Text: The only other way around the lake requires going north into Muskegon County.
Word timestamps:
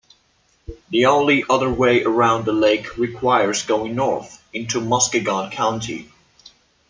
The 0.89 1.05
only 1.05 1.45
other 1.47 1.69
way 1.71 2.03
around 2.03 2.45
the 2.45 2.53
lake 2.53 2.97
requires 2.97 3.61
going 3.67 3.93
north 3.93 4.43
into 4.51 4.81
Muskegon 4.81 5.51
County. 5.51 6.11